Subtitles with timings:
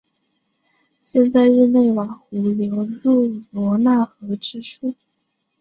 [1.05, 2.89] 建在日内瓦湖流入
[3.51, 4.95] 罗讷河之处。